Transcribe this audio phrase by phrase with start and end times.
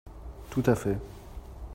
[0.49, 0.97] Tout à fait